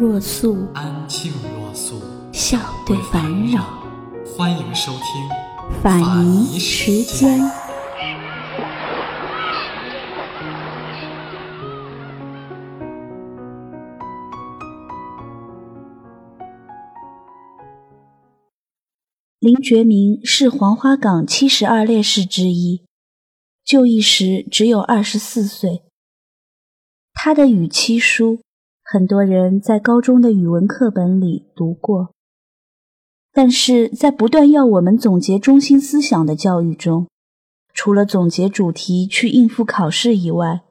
[0.00, 2.00] 若素，安静若素，
[2.32, 3.82] 笑对烦扰。
[4.36, 5.02] 欢迎收听
[5.82, 7.40] 法尼时间。
[19.40, 22.84] 林觉民是黄花岗七十二烈士之一，
[23.64, 25.82] 就义时只有二十四岁。
[27.12, 28.36] 他的《与妻书》，
[28.90, 32.14] 很多人在高中的语文课本里读过，
[33.34, 37.06] 但是在不断要我们总结中心思想的教育中，
[37.74, 40.62] 除了总结主题去应付考试以外，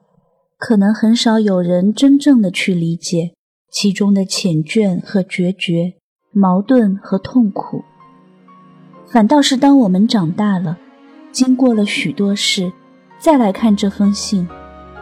[0.58, 3.34] 可能很少有人真正的去理解
[3.70, 5.94] 其中的缱绻和决绝、
[6.32, 7.84] 矛盾和痛苦。
[9.06, 10.76] 反倒是当我们长大了，
[11.30, 12.72] 经过了许多事，
[13.20, 14.48] 再来看这封信，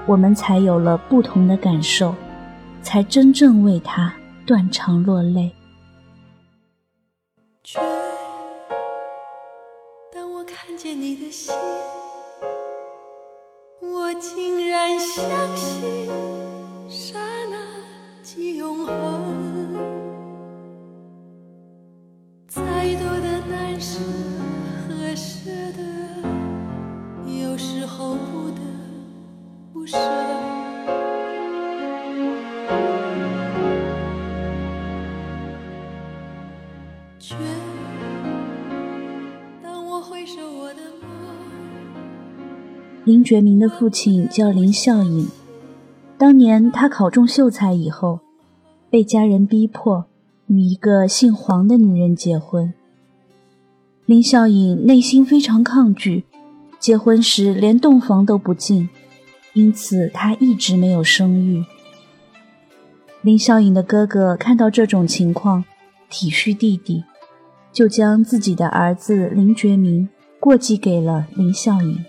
[0.07, 2.15] 我们才有了不同的感受，
[2.87, 4.15] 才真正为他
[4.47, 5.51] 断肠落泪。
[10.15, 11.53] 当我看见你的心，
[13.81, 16.09] 我竟然相信
[16.89, 17.19] 刹
[17.51, 17.57] 那
[18.23, 18.95] 即永恒。
[22.47, 22.63] 再
[22.95, 23.99] 多的难舍
[24.87, 25.83] 和舍得，
[27.43, 28.61] 有时候不得
[29.73, 29.99] 不舍。
[37.19, 37.35] 却
[39.63, 41.11] 当我回首我的梦，
[43.05, 45.27] 林觉民的父亲叫林孝颖，
[46.19, 48.21] 当年他考中秀才以后，
[48.91, 50.05] 被家人逼迫
[50.47, 52.75] 与一个姓黄的女人结婚。
[54.05, 56.25] 林孝颖内心非常抗拒，
[56.79, 58.91] 结婚时连洞房都不进，
[59.55, 61.65] 因此他一直没有生育。
[63.23, 65.65] 林孝颖的哥哥看到这种情况，
[66.09, 67.05] 体恤弟弟，
[67.73, 70.09] 就将自己的儿子林觉民
[70.39, 72.05] 过继给了林孝隐。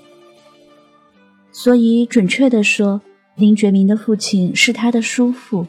[1.51, 3.01] 所以，准确地说，
[3.35, 5.65] 林觉民的父亲是他的叔父。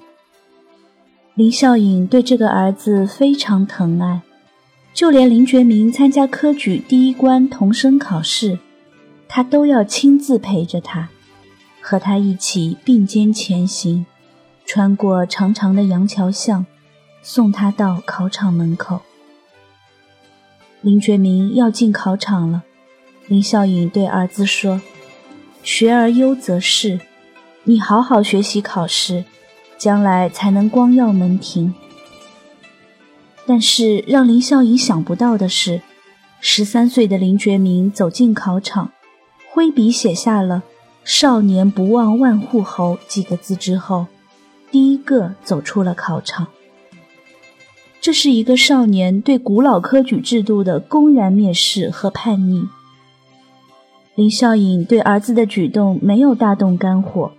[1.34, 4.22] 林孝隐对这个儿子非常疼爱，
[4.92, 8.58] 就连林觉民参加科举第一关童生考试，
[9.28, 11.08] 他都要亲自陪着他，
[11.80, 14.04] 和他一起并肩前行，
[14.66, 16.66] 穿过长长的杨桥巷，
[17.22, 19.00] 送他到考场门口。
[20.80, 22.62] 林觉民要进考场了，
[23.26, 24.80] 林孝颖对儿子说。
[25.62, 27.00] 学而优则仕，
[27.64, 29.24] 你好好学习考试，
[29.76, 31.74] 将来才能光耀门庭。
[33.44, 35.82] 但是让林孝隐想不到的是，
[36.40, 38.92] 十三岁的林觉民走进考场，
[39.50, 40.62] 挥笔写下了
[41.04, 44.06] “少年不忘万户侯”几个字之后，
[44.70, 46.46] 第一个走出了考场。
[48.08, 52.66] 这是一个少年对古老科举制度的公然蔑视和叛逆。
[54.14, 57.32] 林孝隐对儿子的举动没有大动肝火，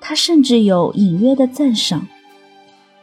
[0.00, 2.08] 他甚至有隐约的赞赏。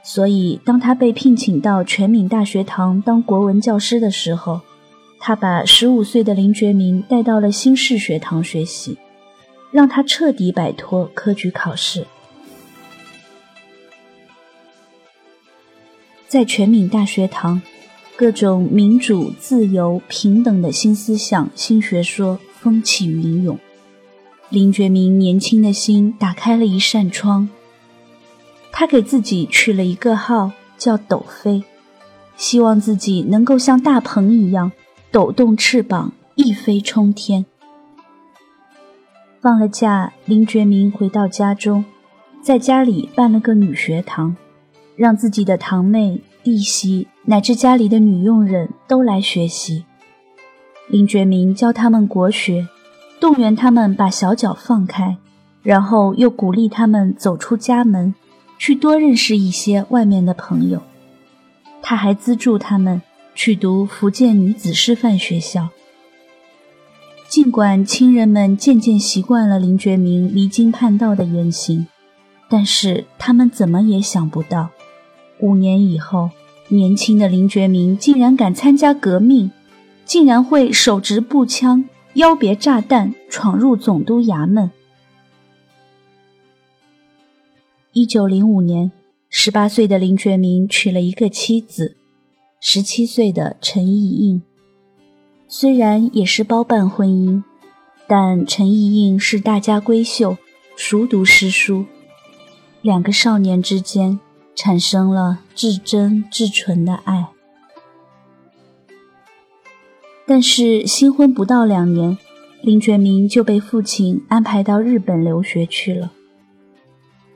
[0.03, 4.59] 所以，当他被聘请到全闽大学堂当国文教师的时候，
[5.17, 8.97] 他把十五岁的林觉民带到了新式学堂学习，
[9.71, 12.05] 让他彻底摆脱科举考试。
[16.31, 17.61] 在全闽大学堂，
[18.15, 22.39] 各种民主、自由、平等的新思想、新学说。
[22.61, 23.59] 风起云涌，
[24.49, 27.49] 林觉民年轻的心打开了一扇窗。
[28.71, 31.63] 他给自己取了一个号，叫斗飞，
[32.37, 34.71] 希望自己能够像大鹏一样
[35.11, 37.45] 抖动翅膀，一飞冲天。
[39.41, 41.83] 放了假，林觉民回到家中，
[42.41, 44.37] 在家里办了个女学堂，
[45.01, 49.83] 让自己的堂妹、弟媳乃至家里的女佣人都来学习。
[50.87, 52.67] 林觉民教他们国学，
[53.19, 55.17] 动员他们把小脚放开，
[55.63, 58.13] 然后又鼓励他们走出家门，
[58.59, 60.83] 去多认识一些外面的朋友。
[61.81, 63.01] 他还资助他们
[63.33, 65.69] 去读福建女子师范学校。
[67.27, 71.87] 尽管亲人们渐渐习惯了林觉民离经叛道的言行，
[72.47, 74.69] 但是他们怎么也想不到，
[75.41, 76.29] 五年以后，
[76.69, 79.51] 年轻的林觉民竟然敢参加革命，
[80.05, 81.83] 竟然会手执步枪、
[82.13, 84.71] 腰别炸弹闯入总督衙门。
[87.93, 88.91] 一九零五年，
[89.29, 91.97] 十八岁的林觉民娶了一个妻子，
[92.59, 94.41] 十七岁的陈意应。
[95.47, 97.43] 虽然也是包办婚姻，
[98.07, 100.37] 但陈意应是大家闺秀，
[100.77, 101.85] 熟读诗书。
[102.81, 104.19] 两个少年之间
[104.55, 107.27] 产生了至真至纯的爱，
[110.27, 112.17] 但是新婚不到两年，
[112.61, 116.11] 林觉民就被父亲安排到日本留学去了。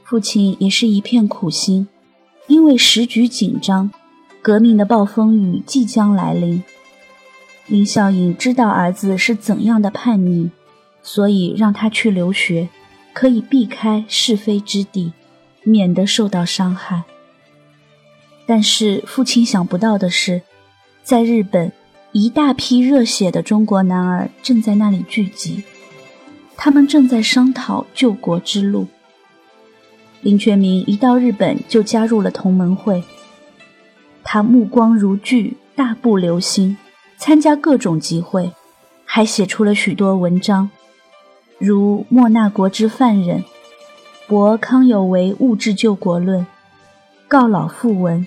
[0.03, 1.88] 父亲也是一片苦心，
[2.47, 3.89] 因为时局紧张，
[4.41, 6.63] 革命的暴风雨即将来临。
[7.65, 10.51] 林孝颖知道儿子是怎样的叛逆，
[11.01, 12.69] 所以让他去留学，
[13.13, 15.13] 可以避开是非之地。
[15.65, 17.03] 免得受到伤害。
[18.45, 20.44] 但是父亲想不到的是，
[21.03, 21.71] 在日本，
[22.12, 25.63] 一大批热血的中国男儿正在那里聚集，
[26.56, 28.88] 他们正在商讨救国之路。
[30.21, 33.03] 林觉民一到日本就加入了同盟会，
[34.23, 36.77] 他目光如炬，大步流星，
[37.18, 38.51] 参加各种集会，
[39.06, 40.69] 还写出了许多文章，
[41.57, 43.39] 如《莫那国之犯人》。
[44.27, 46.48] 博康有为物质救国论，
[47.27, 48.25] 告老复文。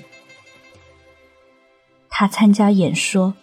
[2.09, 3.35] 他参加演说：“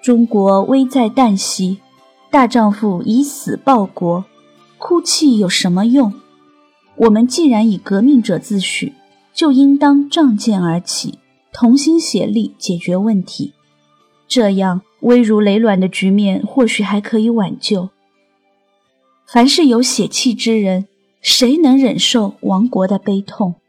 [0.00, 1.80] 中国危在旦夕，
[2.30, 4.24] 大丈夫以死报国，
[4.78, 6.12] 哭泣有什么用？
[6.94, 8.92] 我们既然以革命者自诩，
[9.34, 11.18] 就应当仗剑而起，
[11.52, 13.52] 同心协力解决问题。
[14.28, 17.88] 这样危如累卵的局面或许还可以挽救。
[19.26, 20.86] 凡是有血气之人。”
[21.20, 23.60] 谁能忍受亡国的悲痛？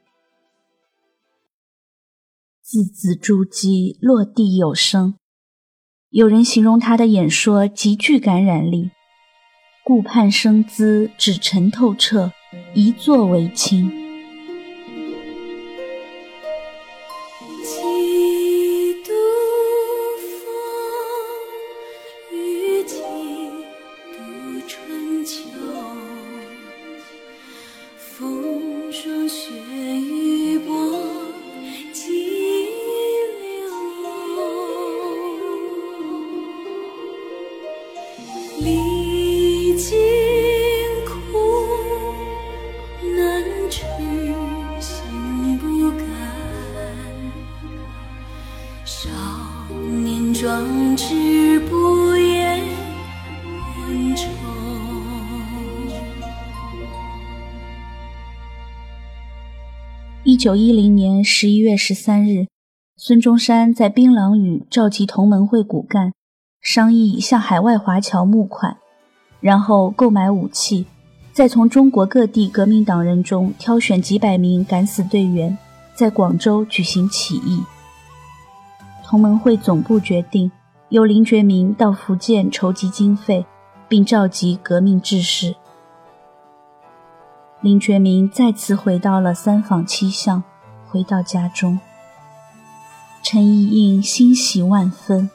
[2.61, 5.15] 字字珠玑，落地有声。
[6.09, 8.91] 有人形容他的演说极具感染力，
[9.83, 12.31] 顾盼生姿，指沉透彻，
[12.73, 13.98] 一坐为清。
[60.39, 62.47] 九一零年十一月十三日，
[62.95, 66.13] 孙中山在槟榔屿召集同盟会骨干，
[66.62, 68.77] 商议向海外华侨募款，
[69.41, 70.86] 然后购买武器，
[71.33, 75.57] 再从中国各地革命党人中挑选几百名敢死队员，
[75.94, 77.62] 在广州举行起义。
[79.03, 80.50] 同盟会总部决定
[80.88, 83.45] 由林觉民到福建筹集经费，
[83.89, 85.53] 并召集革命志士。
[87.61, 90.41] 林觉民再次回到了三坊七巷，
[90.88, 91.77] 回到家中。
[93.21, 95.30] 陈意应欣喜万分。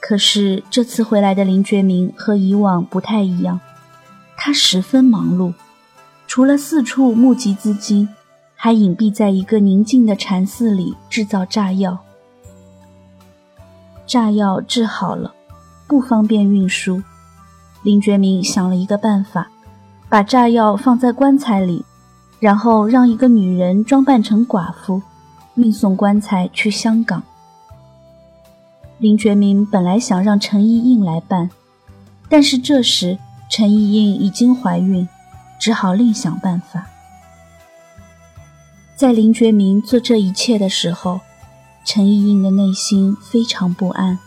[0.00, 3.60] 可是这次回来的林觉民和以往不太一样，
[4.38, 5.52] 他十分忙碌，
[6.26, 8.08] 除了四处募集资金，
[8.56, 11.98] 还隐蔽在一个宁静的禅寺里制造炸药。
[14.06, 15.34] 炸药制好了，
[15.86, 17.02] 不方便运输，
[17.82, 19.50] 林觉民想了一个办法。
[20.12, 21.86] 把炸药放在棺材里，
[22.38, 25.00] 然后让一个女人装扮成寡妇，
[25.54, 27.22] 运送棺材去香港。
[28.98, 31.48] 林觉民本来想让陈意应来办，
[32.28, 33.18] 但是这时
[33.50, 35.08] 陈意应已经怀孕，
[35.58, 36.84] 只好另想办法。
[38.94, 41.20] 在林觉民做这一切的时候，
[41.86, 44.18] 陈意应的内心非常不安，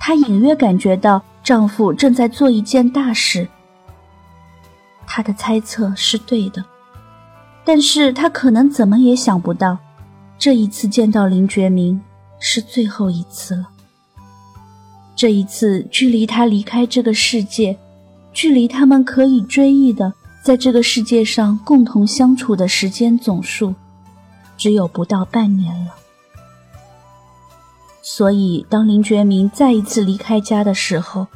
[0.00, 3.46] 她隐约感觉到丈夫正在做一件大事。
[5.06, 6.64] 他的猜测是对的，
[7.64, 9.78] 但是他可能怎么也想不到，
[10.38, 12.00] 这一次见到林觉民
[12.38, 13.68] 是最后一次了。
[15.14, 17.78] 这一次距离他离开这个世界，
[18.32, 23.74] 距离他们可以追忆的在这个世界上共同相处的时间总数，
[24.58, 25.94] 只有不到半年了。
[28.02, 31.26] 所以，当林觉民再一次离开家的时候，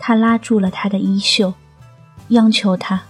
[0.00, 1.54] 他拉住了他的衣袖。
[2.28, 3.02] 央求他：“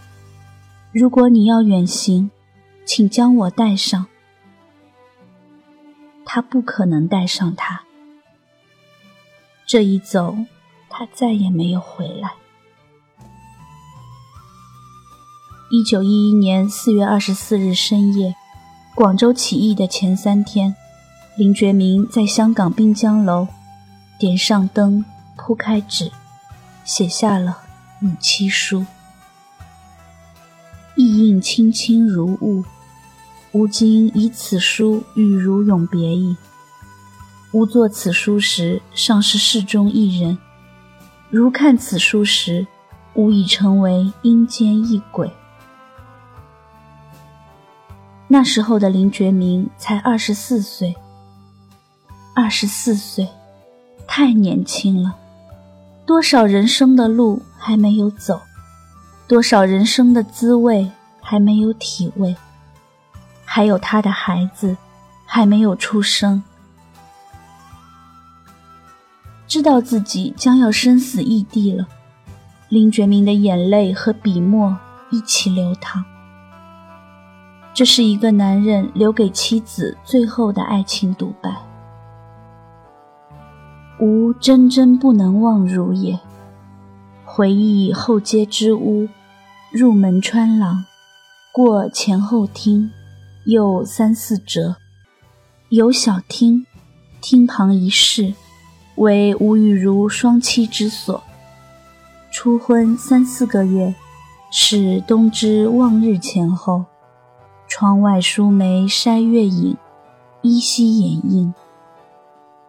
[0.93, 2.31] 如果你要远行，
[2.85, 4.07] 请将我带上。”
[6.25, 7.83] 他不可能带上她。
[9.67, 10.37] 这一走，
[10.89, 12.33] 他再也没有回来。
[15.71, 18.35] 一九一一年四月二十四日深夜，
[18.95, 20.75] 广州起义的前三天，
[21.37, 23.49] 林觉民在香港滨江楼
[24.19, 25.05] 点上灯，
[25.37, 26.11] 铺开纸，
[26.85, 27.59] 写下了
[28.01, 28.87] 母妻书。
[30.99, 32.65] 意印清清如雾。
[33.53, 36.37] 吾今以此书与汝永别矣。
[37.53, 40.37] 吾作此书时，尚是世中一人；
[41.31, 42.67] 如看此书时，
[43.15, 45.31] 吾已成为阴间一鬼。
[48.27, 50.97] 那时候的林觉民才二十四岁，
[52.35, 53.29] 二十四岁，
[54.09, 55.15] 太年轻了。
[56.05, 58.41] 多少人生的路还没有走，
[59.29, 62.35] 多少人生的滋味还没有体味。
[63.45, 64.77] 还有他的孩子
[65.27, 66.43] 还没有出生，
[69.47, 71.87] 知道自己将要生死异地了，
[72.69, 74.77] 林觉民的眼泪和笔墨
[75.11, 76.05] 一起流淌。
[77.75, 81.55] 这是一个男人留给妻子最后的爱情独白。
[84.01, 86.19] 吾真真不能忘汝也，
[87.25, 89.09] 回忆后街之屋，
[89.71, 90.85] 入门穿廊，
[91.53, 92.91] 过前后厅。
[93.45, 94.77] 又三四折，
[95.71, 96.67] 有小厅，
[97.23, 98.35] 厅旁一室，
[98.97, 101.23] 为吴与如双栖之所。
[102.31, 103.95] 初婚三四个月，
[104.51, 106.85] 是冬之望日前后。
[107.67, 109.79] 窗外疏梅筛月影，
[110.43, 111.55] 依稀掩映。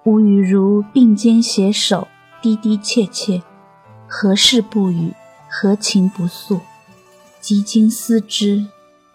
[0.05, 2.07] 吴与如并肩携手，
[2.41, 3.41] 低低切切，
[4.07, 5.13] 何事不语，
[5.49, 6.61] 何情不诉？
[7.39, 8.65] 极经思之，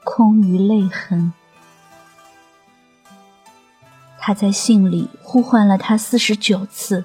[0.03, 1.33] 空余泪痕。
[4.19, 7.05] 他在信里呼唤了他四十九次，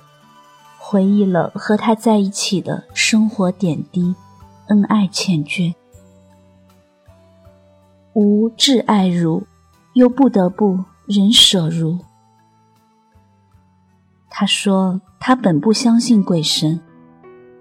[0.78, 4.16] 回忆了和他在一起的生活点滴，
[4.68, 5.74] 恩爱缱绻。
[8.14, 9.46] 吾挚爱如，
[9.94, 12.00] 又不得不忍舍如。
[14.30, 16.80] 他说他本不相信鬼神，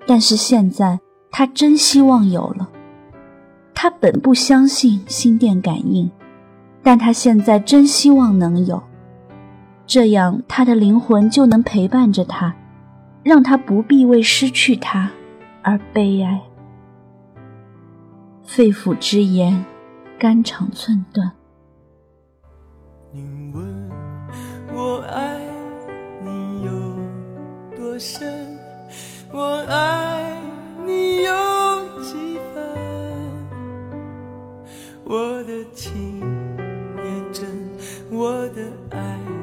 [0.06, 1.00] 但是现在
[1.32, 2.70] 他真希望有了。
[3.80, 6.10] 他本不相信心电感应，
[6.82, 8.82] 但他现在真希望能有。
[9.86, 12.52] 这样，他的灵魂就能陪伴着他，
[13.22, 15.08] 让他不必为失去他
[15.62, 16.42] 而悲哀。
[18.42, 19.64] 肺腑之言，
[20.18, 21.30] 肝肠寸断。
[23.12, 23.90] 你问
[24.74, 25.38] 我爱
[26.24, 28.58] 你有多深，
[29.32, 30.36] 我爱
[30.84, 31.47] 你有
[35.08, 36.20] 我的情
[36.98, 37.48] 也真，
[38.10, 38.60] 我的
[38.90, 39.37] 爱。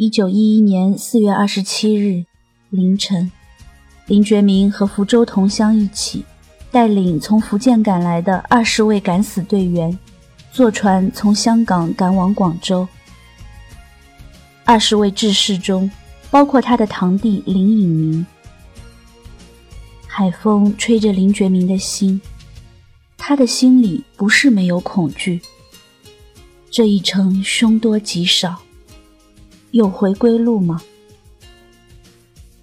[0.00, 2.24] 一九一一年四月二十七日
[2.70, 3.32] 凌晨，
[4.06, 6.24] 林觉民和福州同乡一起，
[6.70, 9.98] 带领从福建赶来的二十位敢死队员，
[10.52, 12.86] 坐船从香港赶往广州。
[14.64, 15.90] 二十位志士中，
[16.30, 18.24] 包括他的堂弟林隐明。
[20.06, 22.20] 海风吹着林觉民的心，
[23.16, 25.40] 他的心里不是没有恐惧。
[26.70, 28.62] 这一程凶多吉少。
[29.70, 30.80] 有回归路吗？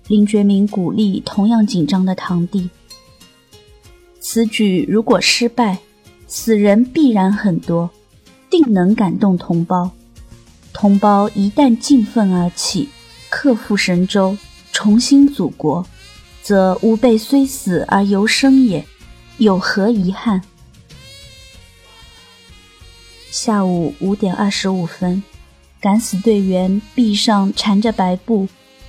[0.07, 2.69] 林觉民鼓励同样紧张的堂弟
[4.19, 5.79] ：“此举如果失败，
[6.27, 7.89] 死人必然很多，
[8.49, 9.91] 定能感动同胞。
[10.73, 12.89] 同胞一旦振奋而起，
[13.29, 14.35] 克复神州，
[14.71, 15.85] 重新祖国，
[16.41, 18.85] 则吾辈虽死而犹生也，
[19.37, 20.41] 有何遗憾？”
[23.29, 25.21] 下午五点二十五分。
[25.85, 28.47] 敢死队员臂上缠着白布，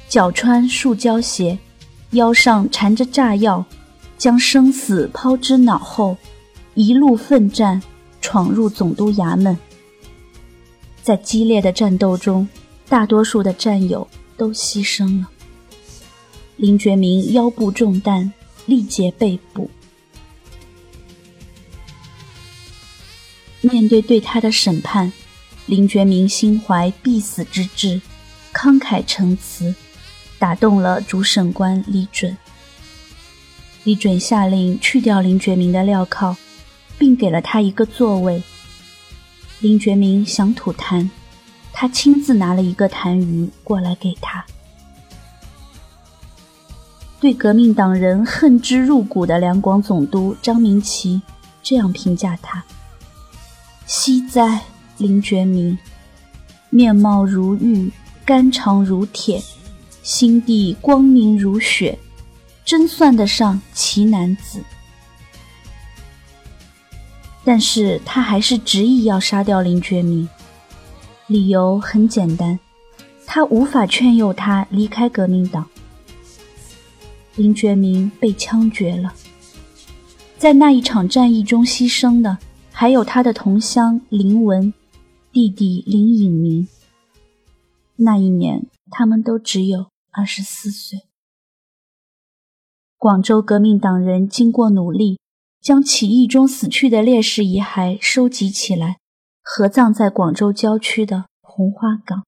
[0.09, 1.59] 脚穿塑胶鞋，
[2.12, 3.62] 腰上缠着炸药，
[4.17, 6.17] 将生死抛之脑后，
[6.73, 7.83] 一路奋战，
[8.23, 9.59] 闯入总督衙门。
[11.03, 12.49] 在激烈的战斗中，
[12.88, 15.29] 大多数的战友都牺牲了。
[16.57, 18.33] 林觉民腰部中弹，
[18.65, 19.71] 力竭被捕。
[23.61, 25.12] 面对对他的审判，
[25.66, 28.00] 林觉民心怀必死之志，
[28.54, 29.75] 慷慨陈词，
[30.38, 32.37] 打动了主审官李准。
[33.82, 36.37] 李准下令去掉林觉民的镣铐，
[36.99, 38.42] 并给了他一个座位。
[39.61, 41.08] 林觉民想吐痰，
[41.73, 44.44] 他亲自拿了一个痰盂过来给他。
[47.18, 51.20] 对革命党人恨之入骨的两广总督张明奇
[51.62, 52.62] 这样评价他
[53.87, 54.62] ：“惜哉，
[54.99, 55.76] 林觉民，
[56.71, 57.91] 面貌如玉，
[58.25, 59.43] 肝肠如铁，
[60.03, 61.99] 心地光明如雪，
[62.65, 64.61] 真算得上奇男子。”
[67.45, 70.29] 但是他还是执意要杀掉林觉民，
[71.29, 72.59] 理由很简单，
[73.25, 75.65] 他无法劝诱他离开革命党。
[77.37, 79.12] 林觉民被枪决了，
[80.38, 82.37] 在那一场战役中牺牲的
[82.73, 84.73] 还有他的同乡林文，
[85.37, 86.66] 弟弟林颖明。
[87.97, 91.00] 那一年，他们都只有二十四岁。
[92.97, 95.21] 广州革命党人经过努力，
[95.61, 98.97] 将起义中死去的烈士遗骸收集起来，
[99.43, 102.25] 合葬在广州郊区的红花岗。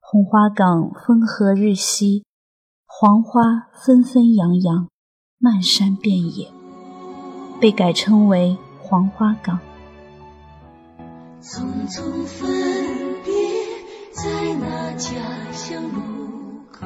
[0.00, 2.24] 红花岗风和日息。
[2.86, 4.88] 黄花纷纷扬扬，
[5.36, 6.50] 漫山遍野，
[7.60, 9.60] 被改称为黄花岗。
[11.48, 13.32] 匆匆分别
[14.10, 14.24] 在
[14.58, 15.06] 那家
[15.52, 16.00] 乡路
[16.72, 16.84] 口，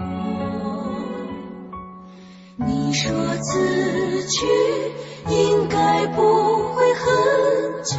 [2.57, 4.47] 你说此去
[5.31, 6.21] 应该不
[6.75, 7.97] 会很久，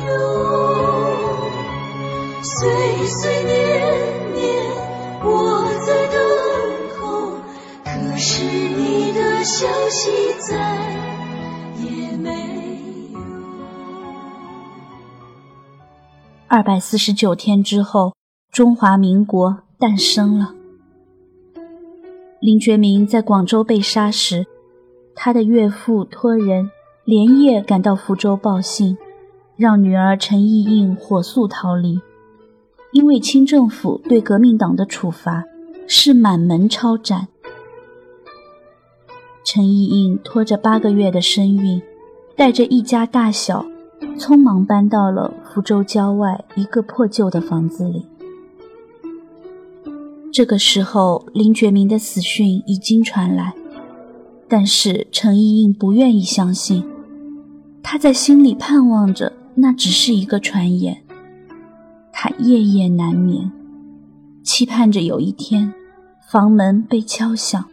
[2.43, 4.45] 岁岁年年
[5.23, 6.15] 我在等
[6.99, 7.39] 候，
[7.83, 7.89] 可。
[8.23, 10.11] 是你的消息
[10.47, 11.10] 在
[16.53, 18.13] 二百四十九天之后，
[18.51, 20.53] 中华民国诞生了。
[22.41, 24.45] 林觉民在广州被杀时，
[25.15, 26.69] 他的岳父托人
[27.05, 28.97] 连夜赶到福州报信，
[29.55, 32.01] 让女儿陈意应火速逃离，
[32.91, 35.45] 因为清政府对革命党的处罚
[35.87, 37.29] 是满门抄斩。
[39.45, 41.81] 陈意应拖着八个月的身孕，
[42.35, 43.65] 带着一家大小，
[44.17, 48.05] 匆忙搬到了福州郊外一个破旧的房子里。
[50.33, 53.53] 这个时候，林觉民的死讯已经传来，
[54.47, 56.85] 但是陈意应不愿意相信，
[57.83, 61.03] 他在心里盼望着那只是一个传言。
[62.13, 63.51] 他夜夜难眠，
[64.41, 65.73] 期盼着有一天，
[66.29, 67.65] 房门被敲响。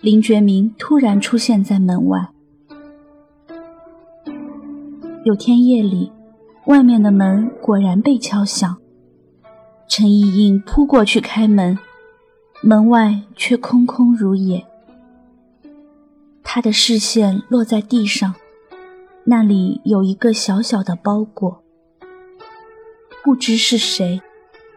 [0.00, 2.31] 林觉民突然出现在门外。
[5.24, 6.10] 有天夜里，
[6.66, 8.76] 外面的门果然被敲响。
[9.88, 11.78] 陈意应扑过去开门，
[12.60, 14.66] 门外却空空如也。
[16.42, 18.34] 他的视线落在地上，
[19.24, 21.62] 那里有一个小小的包裹。
[23.22, 24.20] 不知是谁，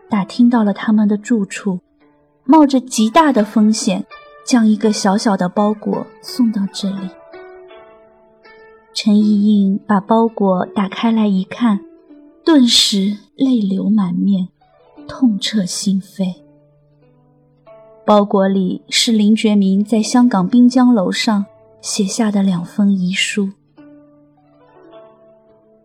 [0.09, 1.79] 打听到了他们的住处，
[2.43, 4.05] 冒着极大的风险。
[4.45, 7.09] 将一个小小的包裹送到这里。
[8.95, 11.81] 陈意应把包裹打开来一看，
[12.45, 14.47] 顿时泪流满面，
[15.05, 16.35] 痛彻心扉。
[18.05, 21.45] 包裹里是林觉民在香港滨江楼上
[21.81, 23.49] 写下的两封遗书：“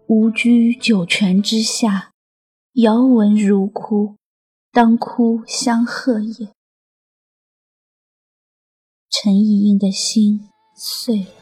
[0.06, 2.12] 吾居九泉之下，
[2.74, 4.14] 遥闻如哭，
[4.70, 6.50] 当哭相和也。”
[9.10, 11.39] 陈意应的心碎了。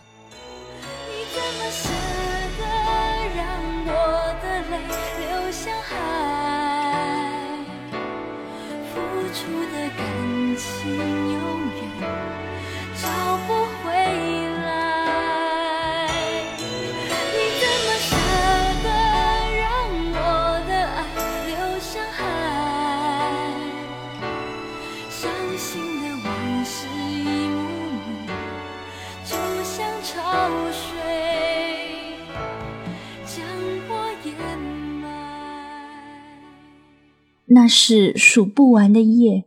[37.59, 39.45] 那是数不完的夜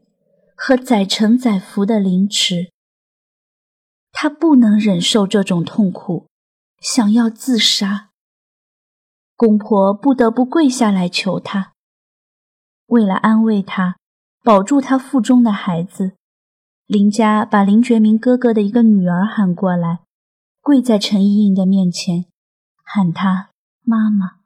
[0.53, 2.69] 和载沉载浮的凌迟。
[4.11, 6.27] 他不能忍受这种痛苦，
[6.81, 8.09] 想要自杀。
[9.37, 11.71] 公婆不得不跪下来求他。
[12.87, 13.95] 为了安慰他，
[14.43, 16.11] 保住他腹中的孩子，
[16.87, 20.01] 林家把林觉民哥哥的一个女儿喊过来。
[20.59, 22.25] 跪在陈意应的面前，
[22.83, 23.51] 喊她
[23.83, 24.41] 妈妈。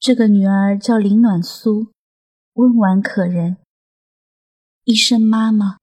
[0.00, 1.92] 这个女儿叫林暖苏，
[2.54, 3.56] 温婉可人。
[4.84, 5.76] 一声妈妈，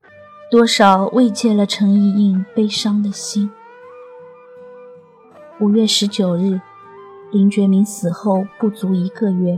[0.51, 3.49] 多少慰藉了陈意映悲伤的心。
[5.61, 6.59] 五月十九日，
[7.31, 9.57] 林觉民死后不足一个月，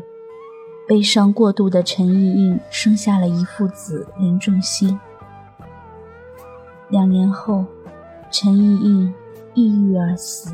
[0.87, 4.99] 悲伤过度的陈意映生下了一父子林仲新。
[6.89, 7.65] 两年后，
[8.29, 9.13] 陈意映
[9.55, 10.53] 抑郁而死。